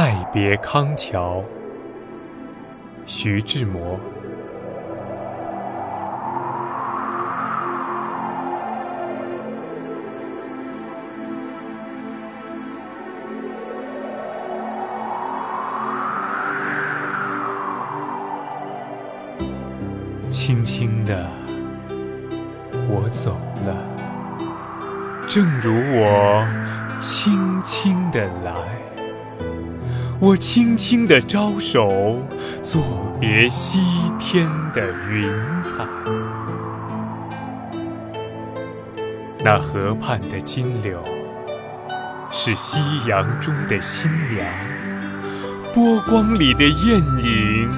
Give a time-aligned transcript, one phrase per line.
[0.00, 1.42] 再别康桥，
[3.04, 3.98] 徐志摩。
[20.30, 21.28] 轻轻的，
[22.88, 23.76] 我走了，
[25.28, 26.46] 正如我
[27.00, 28.77] 轻轻的来。
[30.20, 32.20] 我轻轻的招手，
[32.60, 32.82] 作
[33.20, 33.78] 别西
[34.18, 35.22] 天的云
[35.62, 35.86] 彩。
[39.44, 41.00] 那河畔的金柳，
[42.30, 44.44] 是夕阳中的新娘，
[45.72, 47.70] 波光里的艳影，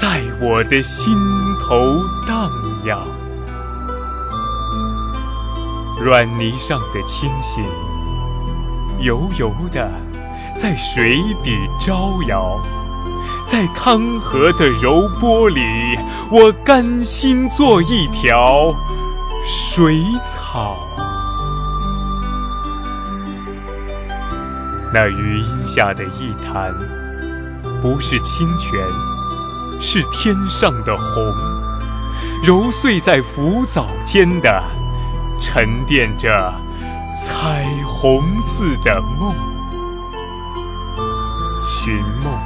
[0.00, 1.14] 在我的心
[1.60, 2.50] 头荡
[2.86, 3.06] 漾。
[6.02, 7.62] 软泥上的星星，
[8.98, 10.05] 油油的。
[10.56, 12.58] 在水底招摇，
[13.46, 15.60] 在康河的柔波里，
[16.30, 18.74] 我甘心做一条
[19.44, 20.78] 水草。
[24.94, 26.72] 那余荫下的一潭，
[27.82, 28.80] 不是清泉，
[29.78, 31.34] 是天上的虹，
[32.42, 34.62] 揉碎在浮藻间的，
[35.38, 36.52] 沉淀着
[37.22, 39.34] 彩虹似的梦。
[41.86, 42.36] 寻梦，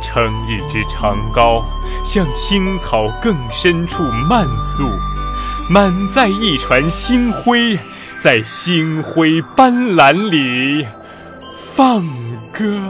[0.00, 1.64] 撑一支长篙，
[2.04, 4.88] 向青草更深处漫溯，
[5.68, 7.76] 满载一船星辉，
[8.20, 10.86] 在星辉斑斓里
[11.74, 12.06] 放
[12.52, 12.80] 歌。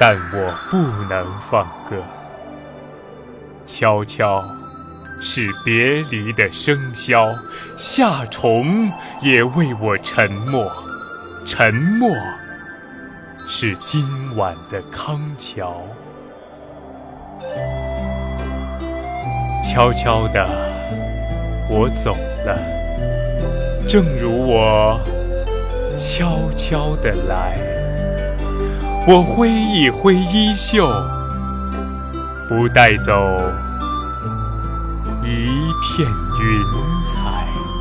[0.00, 2.02] 但我不能放歌，
[3.64, 4.42] 悄悄
[5.22, 7.32] 是别离的笙箫，
[7.76, 8.90] 夏虫
[9.22, 10.68] 也为我沉默。
[11.48, 12.10] 沉默
[13.48, 15.76] 是今晚的康桥，
[19.64, 20.46] 悄悄的
[21.70, 22.14] 我走
[22.44, 22.54] 了，
[23.88, 25.00] 正如我
[25.98, 27.56] 悄悄的来。
[29.06, 30.86] 我挥一挥衣袖，
[32.46, 33.14] 不带走
[35.24, 36.06] 一片
[36.42, 37.77] 云彩。